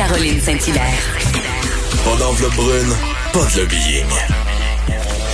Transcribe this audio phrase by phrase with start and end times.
[0.00, 1.18] Caroline Saint-Hilaire.
[2.06, 2.90] Pas d'enveloppe brune,
[3.34, 4.06] pas de lobbying.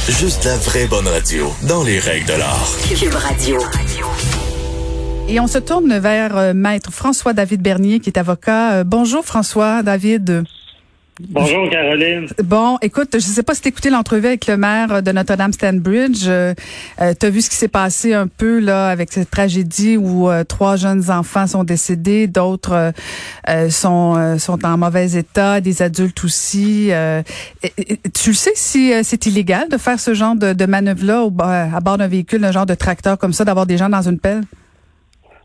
[0.09, 2.77] Juste la vraie bonne radio, dans les règles de l'art.
[2.89, 3.61] Cube Radio.
[5.29, 8.73] Et on se tourne vers euh, Maître François-David Bernier, qui est avocat.
[8.73, 10.43] Euh, bonjour François-David.
[11.19, 12.27] Bonjour Caroline.
[12.45, 16.27] Bon, écoute, je sais pas si écouté l'entrevue avec le maire de Notre-Dame-Stanbridge.
[16.29, 16.53] Euh,
[17.01, 20.29] euh tu as vu ce qui s'est passé un peu là avec cette tragédie où
[20.29, 22.93] euh, trois jeunes enfants sont décédés, d'autres
[23.49, 26.91] euh, sont sont en mauvais état, des adultes aussi.
[28.15, 31.27] tu le sais si c'est illégal de faire ce genre de, de manœuvre-là
[31.75, 34.19] à bord d'un véhicule, un genre de tracteur comme ça, d'avoir des gens dans une
[34.19, 34.43] pelle?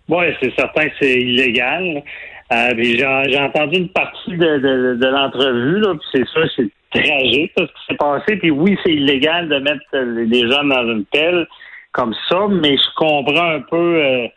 [0.09, 2.03] Oui, c'est certain que c'est illégal.
[2.52, 7.63] Euh, j'ai entendu une partie de, de, de l'entrevue, puis c'est ça, c'est tragique ce
[7.63, 8.35] qui s'est passé.
[8.38, 11.47] Puis oui, c'est illégal de mettre les jeunes dans une pelle
[11.94, 14.27] comme ça, mais je comprends un peu euh,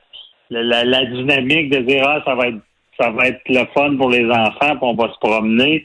[0.50, 2.58] la, la, dynamique de dire ah, ça va être
[3.00, 5.84] ça va être le fun pour les enfants, puis on va se promener.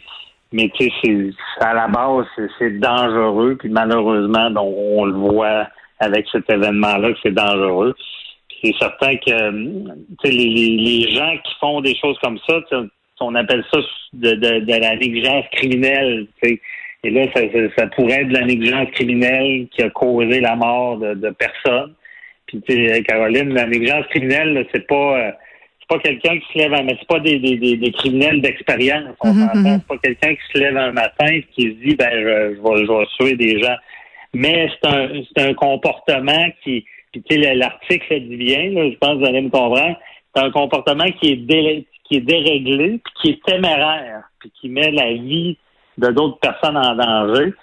[0.52, 1.30] Mais tu sais,
[1.61, 2.25] à la base,
[2.59, 5.67] c'est dangereux, puis malheureusement, on, on le voit
[6.00, 7.95] avec cet événement-là que c'est dangereux
[8.63, 12.59] c'est certain que les, les, gens qui font des choses comme ça,
[13.21, 13.79] on appelle ça
[14.13, 16.27] de, de, de la négligence criminelle.
[17.03, 17.41] Et là, ça,
[17.77, 21.93] ça, pourrait être de la négligence criminelle qui a causé la mort de, de personnes.
[22.47, 22.61] Puis,
[23.07, 25.31] Caroline, la négligence criminelle, c'est pas euh,
[25.79, 29.16] c'est pas quelqu'un qui se lève un c'est pas des, des, des, criminels d'expérience.
[29.23, 29.79] Mm-hmm, mm-hmm.
[29.79, 32.61] C'est pas quelqu'un qui se lève un matin et qui se dit ben je, je,
[32.61, 33.75] vais, je vais tuer des gens.
[34.33, 39.14] Mais c'est un c'est un comportement qui puis tu sais, l'article dit bien, je pense
[39.14, 39.97] que vous allez me comprendre,
[40.36, 44.92] c'est un comportement qui est, qui est déréglé, puis qui est téméraire, puis qui met
[44.92, 45.58] la vie
[45.97, 47.53] de d'autres personnes en danger.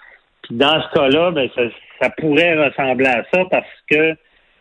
[0.43, 1.49] Puis dans ce cas-là, ben,
[2.01, 4.15] ça, pourrait ressembler à ça parce que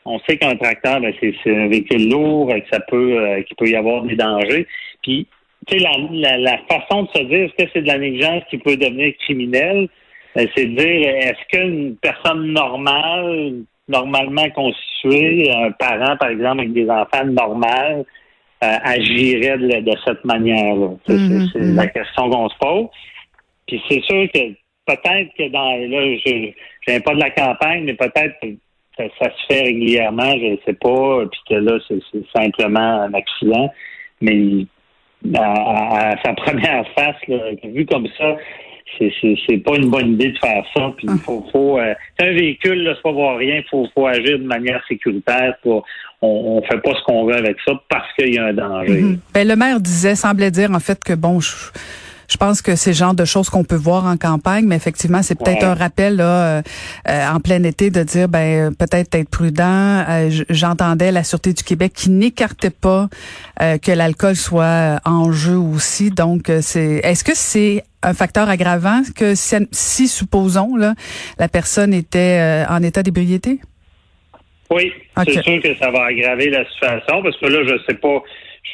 [0.05, 3.69] on sait qu'un tracteur, ben, c'est un véhicule lourd, que ça peut euh, qu'il peut
[3.69, 4.67] y avoir des dangers.
[5.03, 5.27] Puis
[5.67, 8.59] tu sais, la, la, façon de se dire est-ce que c'est de la négligence qui
[8.59, 9.89] peut devenir criminelle,
[10.35, 16.73] ben, c'est de dire est-ce qu'une personne normale, normalement constitué, un parent, par exemple, avec
[16.73, 18.07] des enfants normaux,
[18.65, 20.89] euh, agirait de, cette manière-là.
[21.07, 21.75] C'est mm-hmm.
[21.75, 22.87] la question qu'on se pose.
[23.67, 24.55] Puis c'est sûr que
[24.87, 26.53] peut-être que dans là, je
[26.87, 28.49] viens pas de la campagne, mais peut-être que
[28.97, 32.01] ça, se fait régulièrement, je ne sais pas, puis que là, c'est
[32.35, 33.71] simplement un accident.
[34.21, 34.67] Mais
[35.35, 37.17] à, sa première face,
[37.65, 38.37] vu comme ça,
[38.99, 40.93] c'est pas une bonne idée de faire ça.
[40.97, 44.39] Puis il faut, faut euh, un véhicule, là, c'est pas voir rien, faut, faut agir
[44.39, 45.55] de manière sécuritaire.
[45.63, 45.85] Pour,
[46.23, 49.03] on, on fait pas ce qu'on veut avec ça parce qu'il y a un danger.
[49.03, 49.19] Mm-hmm.
[49.35, 51.41] ben, le maire disait, semblait dire en fait que bon.
[51.41, 51.51] Je
[52.29, 55.23] je pense que c'est le genre de choses qu'on peut voir en campagne, mais effectivement,
[55.23, 56.63] c'est peut-être un rappel là, euh,
[57.09, 60.05] euh, en plein été de dire ben peut-être être prudent.
[60.09, 63.09] Euh, j'entendais la Sûreté du Québec qui n'écartait pas
[63.59, 66.11] que l'alcool soit en jeu aussi.
[66.11, 70.95] Donc, c'est est-ce que c'est un facteur aggravant que si, supposons là,
[71.39, 73.61] la personne était en état d'ébriété?
[74.71, 74.93] Oui,
[75.25, 78.23] c'est sûr que ça va aggraver la situation parce que là, je sais pas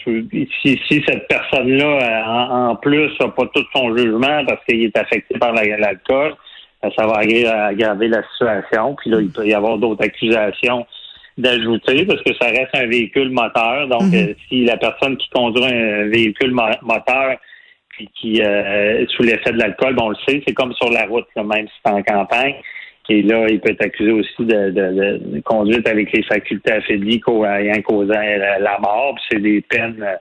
[0.04, 4.96] si, si cette personne-là, euh, en, plus, n'a pas tout son jugement parce qu'il est
[4.96, 6.34] affecté par l'alcool,
[6.82, 8.96] ben, ça va aggraver la situation.
[8.96, 10.86] Puis là, il peut y avoir d'autres accusations
[11.38, 13.88] d'ajouter parce que ça reste un véhicule moteur.
[13.88, 14.30] Donc, mm-hmm.
[14.30, 17.36] euh, si la personne qui conduit un véhicule moteur
[17.90, 21.04] puis qui euh, sous l'effet de l'alcool, bon, on le sait, c'est comme sur la
[21.06, 22.54] route, même si c'est en campagne.
[23.08, 27.20] Et là, il peut être accusé aussi de, de, de conduite avec les facultés affaiblies
[27.26, 29.16] ayant causé la, mort.
[29.30, 30.14] C'est des peines euh,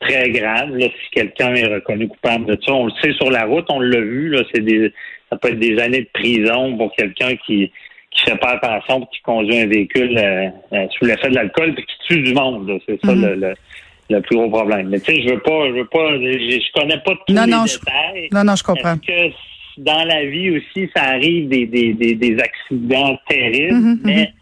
[0.00, 0.74] très graves.
[0.76, 3.80] Là, si quelqu'un est reconnu coupable de ça, on le sait sur la route, on
[3.80, 4.30] l'a vu.
[4.30, 4.92] Là, c'est des,
[5.30, 7.70] ça peut être des années de prison pour quelqu'un qui
[8.14, 11.70] qui fait pas attention et qui conduit un véhicule euh, euh, sous l'effet de l'alcool
[11.70, 12.78] et qui tue du monde.
[12.86, 13.34] C'est ça mm-hmm.
[13.34, 13.54] le,
[14.10, 14.88] le, plus gros problème.
[14.90, 17.50] Mais tu sais, je veux pas, je veux pas, je, connais pas tous non, les
[17.50, 18.28] non, détails.
[18.30, 18.96] Je, non, non, je comprends
[19.78, 24.00] dans la vie aussi, ça arrive des, des, des, accidents terribles, mhm, mhm.
[24.04, 24.32] mais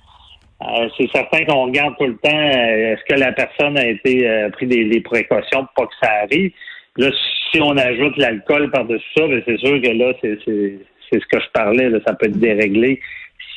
[0.62, 4.28] euh, c'est certain qu'on regarde tout le temps euh, est-ce que la personne a été
[4.28, 6.52] euh, pris des, précautions pour pas que ça arrive.
[6.96, 7.10] Là,
[7.50, 11.50] si on ajoute l'alcool par-dessus ça, ben, c'est sûr que là, c'est ce que je
[11.52, 13.00] parlais, ça peut être déréglé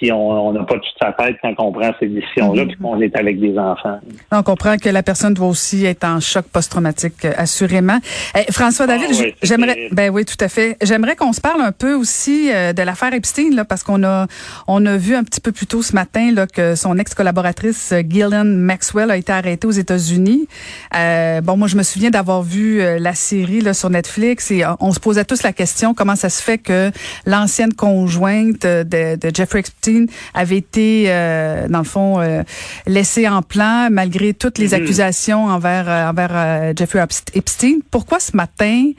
[0.04, 3.16] si on n'a pas toute sa tête quand on prend ces décisions-là, puis qu'on est
[3.16, 4.00] avec des enfants.
[4.32, 8.00] On comprend que la personne doit aussi être en choc post-traumatique, euh, assurément.
[8.36, 10.78] Eh, François David, Ah oui, j'aimerais, ben oui, tout à fait.
[10.82, 14.28] J'aimerais qu'on se parle un peu aussi euh, de l'affaire Epstein, là, parce qu'on a,
[14.68, 18.02] on a vu un petit peu plus tôt ce matin là que son ex-collaboratrice euh,
[18.02, 20.48] Ghislaine Maxwell a été arrêtée aux États-Unis.
[20.96, 24.70] Euh, bon, moi, je me souviens d'avoir vu la série là sur Netflix et euh,
[24.80, 26.92] on se posait tous la question comment ça se fait que
[27.26, 29.93] l'ancienne conjointe de, de Jeffrey Epstein
[30.34, 32.44] avait été, euh, dans le fond, euh,
[32.88, 34.82] laissée en plan malgré toutes les Mhm.
[34.84, 37.80] accusations envers, euh, envers Jeffrey Epst- Epstein.
[37.92, 38.92] Pourquoi ce matin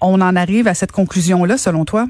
[0.00, 2.06] on en arrive à cette conclusion-là, selon toi?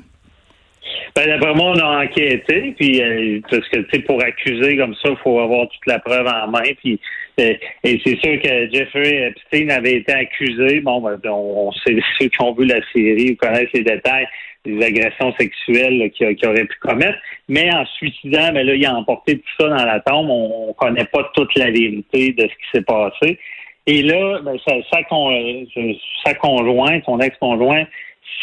[1.17, 4.95] Ben, d'après moi, on a enquêté, puis euh, parce que tu sais, pour accuser comme
[5.03, 6.63] ça, il faut avoir toute la preuve en main.
[6.83, 7.01] Puis
[7.41, 10.81] euh, et c'est sûr que Jeffrey Epstein avait été accusé.
[10.81, 14.27] Bon, ben, on, on sait ceux qui ont vu la série ou connaissent les détails
[14.69, 17.19] des agressions sexuelles qu'il aurait pu commettre.
[17.49, 20.31] Mais en suicidant, ben là, il a emporté tout ça dans la tombe.
[20.31, 23.39] On, on connaît pas toute la vérité de ce qui s'est passé.
[23.87, 25.67] Et là, ben, sa, sa, con-
[26.25, 27.85] sa conjointe, son ex-conjoint,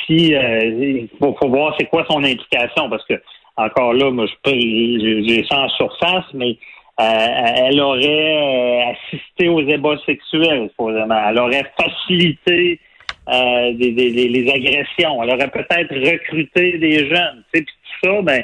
[0.05, 3.21] si euh, il faut, faut voir c'est quoi son implication parce que
[3.57, 6.57] encore là, moi je j'ai ça en surface, mais
[6.99, 11.29] euh, elle aurait euh, assisté aux ébats sexuels, supposément.
[11.29, 12.79] Elle aurait facilité
[13.29, 15.23] euh, des, des- les agressions.
[15.23, 17.43] Elle aurait peut-être recruté des jeunes.
[17.53, 18.43] Tu sais, puis tout ça, ben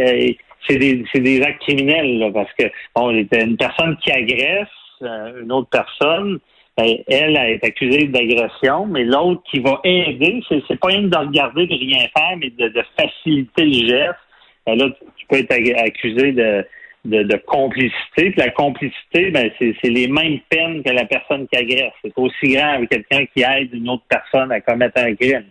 [0.00, 0.32] euh,
[0.68, 2.64] c'est des des actes criminels là, parce que
[2.94, 4.68] bon, une personne qui agresse
[5.02, 6.38] euh, une autre personne,
[6.76, 11.16] ben, elle, elle est accusée d'agression, mais l'autre qui va aider, c'est, pas rien de
[11.16, 14.18] regarder, de rien faire, mais de, de faciliter le geste.
[14.66, 14.86] Ben là,
[15.16, 16.64] tu peux être accusé de,
[17.04, 18.30] de, de complicité.
[18.30, 21.92] Puis la complicité, ben, c'est, c'est les mêmes peines que la personne qui agresse.
[22.02, 25.44] C'est aussi grave quelqu'un qui aide une autre personne à commettre un crime.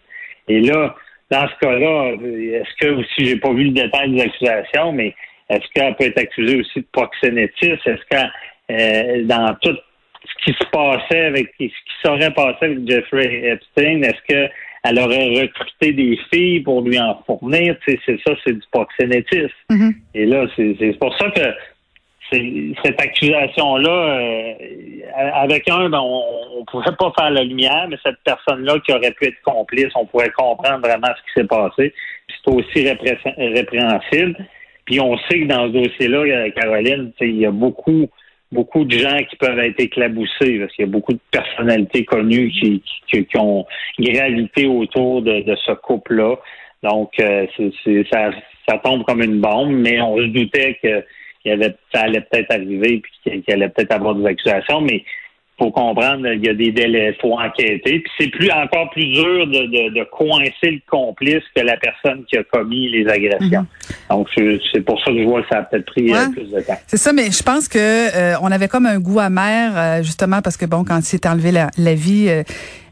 [0.48, 0.96] Et là,
[1.30, 5.16] dans ce cas-là, est-ce que aussi, j'ai pas vu le détail des accusations, mais
[5.50, 7.80] est-ce qu'elle peut être accusée aussi de proxénétisme?
[7.86, 8.28] Est-ce que
[8.72, 9.78] euh, dans tout
[10.26, 11.74] ce qui se passait avec ce qui
[12.04, 14.22] serait passé avec Jeffrey Epstein, est-ce
[14.84, 17.76] qu'elle aurait recruté des filles pour lui en fournir?
[17.86, 19.50] Tu sais, c'est ça, c'est du proxénétisme.
[19.70, 19.94] Mhm.
[20.16, 21.42] Et là, c'est pour ça que
[22.32, 24.54] cette accusation-là, euh,
[25.34, 29.12] avec un, ben, on ne pouvait pas faire la lumière, mais cette personne-là qui aurait
[29.12, 31.94] pu être complice, on pourrait comprendre vraiment ce qui s'est passé.
[32.30, 34.38] C'est aussi répré- répréhensible.
[34.86, 38.08] Puis on sait que dans ce dossier-là, euh, Caroline, il y a beaucoup
[38.52, 42.52] beaucoup de gens qui peuvent être éclaboussés parce qu'il y a beaucoup de personnalités connues
[42.52, 43.66] qui, qui, qui ont
[43.98, 46.36] gravité autour de, de ce couple-là.
[46.84, 47.46] Donc, euh,
[48.12, 48.32] ça,
[48.68, 51.04] ça tombe comme une bombe, mais on se doutait que
[51.46, 55.04] y avait, ça allait peut-être arriver puis qu'il allait peut-être avoir des accusations, mais
[55.62, 58.00] faut comprendre, il y a des délais, il faut enquêter.
[58.00, 62.24] Puis c'est plus encore plus dur de, de, de coincer le complice que la personne
[62.26, 63.66] qui a commis les agressions.
[64.10, 66.32] Donc c'est, pour ça que je vois que ça a peut-être pris euh, Ouais.
[66.34, 66.78] plus de temps.
[66.88, 70.42] C'est ça, mais je pense que euh, on avait comme un goût amer, euh, justement,
[70.42, 72.44] parce que bon, quand il s'est enlevé la, la vie, euh,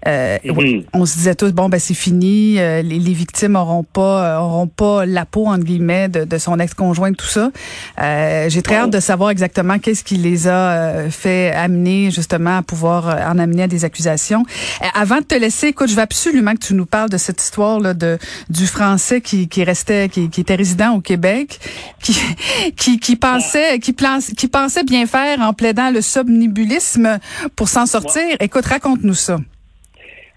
[0.07, 0.57] euh, Mhm.
[0.57, 4.35] ouais, on se disait tous bon ben c'est fini, euh, les, les victimes auront pas
[4.35, 7.51] euh, auront pas la peau entre guillemets de, de son ex-conjointe tout ça.
[8.01, 12.57] Euh, J'ai très hâte de savoir exactement qu'est-ce qui les a euh, fait amener justement
[12.57, 14.45] à pouvoir euh, en amener à des accusations.
[14.93, 17.79] Avant de te laisser, écoute, je veux absolument que tu nous parles de cette histoire
[17.79, 18.17] là de
[18.49, 21.59] du français qui, qui restait qui, qui était résident au Québec,
[22.01, 22.17] qui
[22.77, 27.19] qui, qui pensait qui, plan- qui pensait bien faire en plaidant le somnibulisme
[27.55, 28.21] pour s'en sortir.
[28.39, 29.37] Écoute, raconte-nous ça.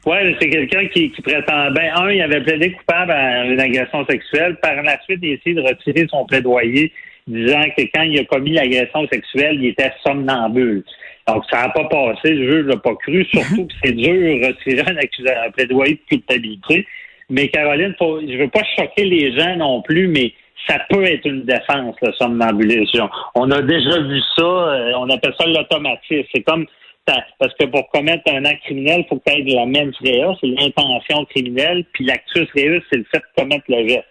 [0.05, 4.57] Oui, c'est quelqu'un qui, qui prétendait, un, il avait plaidé coupable à une agression sexuelle.
[4.61, 6.93] Par la suite, il a essayé de retirer son plaidoyer,
[7.29, 10.83] disant que quand il a commis l'agression sexuelle, il était somnambule.
[11.29, 14.47] Donc, ça n'a pas passé, le juge l'a pas cru, surtout que c'est dur de
[14.47, 16.87] retirer un, un plaidoyer de culpabilité.
[17.31, 20.33] Mais Caroline, faut, je veux pas choquer les gens non plus, mais
[20.67, 23.09] ça peut être une défense, le somnambulisme.
[23.37, 26.27] On a déjà vu ça, euh, on appelle ça l'automatisme.
[26.35, 26.67] C'est comme
[27.05, 29.97] parce que pour commettre un acte criminel, il faut que tu aies de la mens
[30.01, 34.07] rea, c'est l'intention criminelle, puis l'actus reus, c'est le fait de commettre le geste.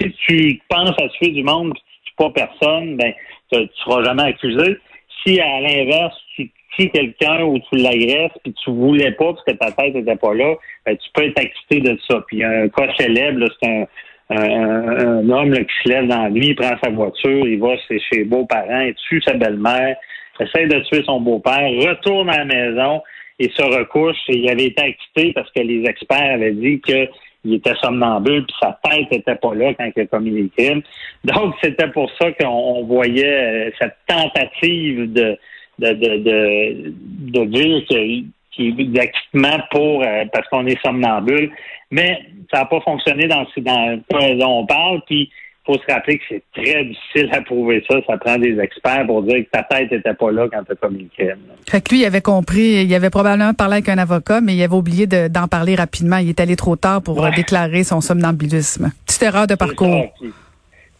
[0.00, 3.12] Si tu penses à tuer du monde, puis tu tues pas personne, ben
[3.52, 4.78] tu ne seras jamais accusé.
[5.22, 9.52] Si à l'inverse, tu tues quelqu'un ou tu l'agresses, puis tu voulais pas parce que
[9.52, 10.54] ta tête n'était pas là,
[10.86, 12.22] ben, tu peux être acquitté de ça.
[12.26, 13.88] Puis un cas célèbre, c'est
[14.30, 18.00] un, homme là, qui se lève dans la nuit, prend sa voiture, il va chez
[18.10, 19.96] ses beaux-parents, il tue sa belle-mère,
[20.40, 23.02] essaie de tuer son beau-père, retourne à la maison
[23.38, 24.16] et se recouche.
[24.28, 28.56] Et il avait été acquitté parce que les experts avaient dit qu'il était somnambule puis
[28.60, 30.82] sa tête était pas là quand il a commis les crimes.
[31.24, 35.38] Donc, c'était pour ça qu'on on voyait euh, cette tentative de
[35.78, 36.94] de, de, de,
[37.40, 41.50] de dire que qu'il- d'acquittement pour euh, parce qu'on est somnambule.
[41.90, 42.18] Mais
[42.52, 43.98] ça n'a pas fonctionné dans, dans
[44.36, 45.00] dont on parle.
[45.06, 45.30] Puis
[45.72, 47.96] faut se rappeler que c'est très difficile à prouver ça.
[48.06, 50.74] Ça prend des experts pour dire que ta tête était pas là quand tu as
[50.76, 51.38] commis le crime.
[51.70, 54.62] Fait que lui, il avait compris, il avait probablement parlé avec un avocat, mais il
[54.62, 56.16] avait oublié de- d'en parler rapidement.
[56.16, 57.30] Il est allé trop tard pour Ouais.
[57.34, 58.90] déclarer son somnambulisme.
[59.06, 60.12] Petite erreur de parcours.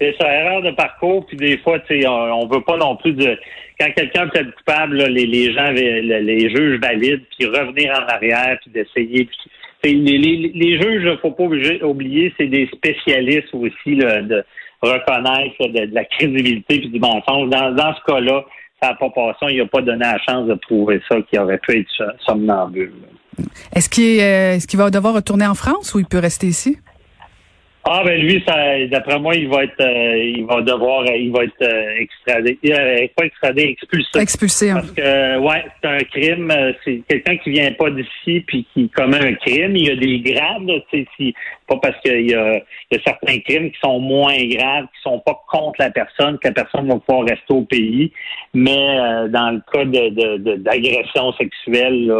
[0.00, 2.96] C'est ça, erreur de parcours, puis des fois, tu sais, on, on veut pas non
[2.96, 3.36] plus de.
[3.78, 7.92] Quand quelqu'un peut être coupable, là, les, les gens, les, les juges valident, puis revenir
[7.92, 9.24] en arrière, puis d'essayer.
[9.26, 9.50] puis-
[9.82, 14.44] Les, les, les juges, faut pas oublier- oublier, c'est des spécialistes aussi là, de
[14.82, 17.48] reconnaître de, de la crédibilité puis du mensonge.
[17.50, 18.44] Dans, dans ce cas-là,
[18.82, 19.46] ça n'a pas passé.
[19.50, 22.92] Il n'a pas donné la chance de prouver ça, qu'il aurait pu être somnambule.
[23.74, 26.78] Est-ce qu'il est, est-ce qu'il va devoir retourner en France ou il peut rester ici?
[27.82, 28.54] Ah ben lui, ça,
[28.90, 33.06] d'après moi, il va être, euh, il va devoir, il va être euh, extradé, euh,
[33.16, 34.20] pas extradé, expulsé.
[34.20, 34.70] Expulsé.
[34.70, 34.74] hein.
[34.74, 36.50] Parce que ouais, c'est un crime.
[36.50, 39.74] euh, C'est quelqu'un qui vient pas d'ici puis qui commet un crime.
[39.76, 40.82] Il y a des grades,
[41.16, 41.34] si,
[41.70, 42.60] pas parce qu'il y a,
[43.04, 46.88] certains crimes qui sont moins graves, qui sont pas contre la personne, que la personne
[46.88, 48.12] va pouvoir rester au pays.
[48.52, 52.12] Mais euh, dans le cas de, de- d'agression sexuelle,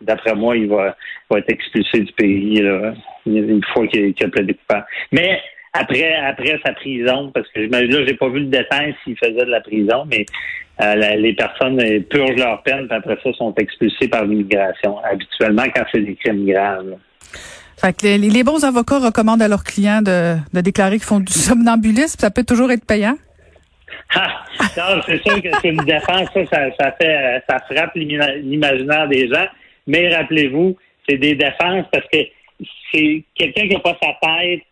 [0.00, 0.96] d'après moi, il va,
[1.36, 2.94] être expulsé du pays là,
[3.26, 4.86] une fois qu'il, qu'il a plaidé coupable.
[5.12, 5.40] Mais
[5.74, 9.50] après, après sa prison, parce que là, j'ai pas vu le détail s'il faisait de
[9.50, 10.24] la prison, mais
[10.80, 15.64] euh, les personnes euh, purgent leur peine, puis après ça, sont expulsées par l'immigration, habituellement
[15.74, 16.96] quand c'est des crimes graves.
[17.76, 22.18] Fait que les, bons avocats recommandent à leurs clients de, déclarer qu'ils font du somnambulisme.
[22.18, 23.16] Ça peut toujours être payant.
[24.14, 24.44] Ah,
[24.76, 29.08] non, c'est sûr que c'est une défense, ça, ça, ça fait, euh, ça frappe l'imaginaire
[29.08, 29.46] des gens.
[29.86, 30.76] Mais rappelez-vous,
[31.08, 32.18] c'est des défenses parce que
[32.92, 34.62] c'est quelqu'un qui n'a pas sa tête.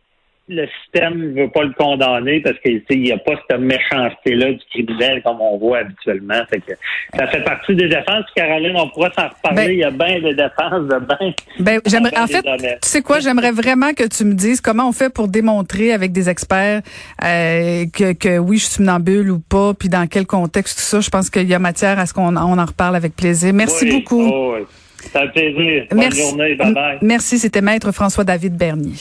[0.49, 4.59] Le système ne veut pas le condamner parce qu'il n'y a pas cette méchanceté-là du
[4.71, 6.43] criminel comme on voit habituellement.
[6.51, 6.73] Fait que
[7.17, 8.25] ça fait partie des défenses.
[8.35, 9.67] Caroline, on pourra s'en reparler.
[9.67, 11.33] Ben- Il y a bien des défenses de bien.
[11.61, 14.93] Ben, j'aimerais, en fait, tu sais quoi, j'aimerais vraiment que tu me dises comment on
[14.93, 16.83] fait pour démontrer avec des experts
[17.25, 21.01] euh, que, que oui, je suis somnambule ou pas, puis dans quel contexte tout ça.
[21.01, 23.53] Je pense qu'il y a matière à ce qu'on on en reparle avec plaisir.
[23.55, 23.93] Merci Oui.
[24.01, 24.23] beaucoup.
[24.27, 24.67] Oh, oui.
[25.13, 25.87] Ça fait plaisir.
[25.91, 26.21] Bonne Merci.
[26.21, 26.55] journée.
[26.57, 26.99] Bye bye.
[27.01, 28.95] Merci, c'était Maître François-David Bernier.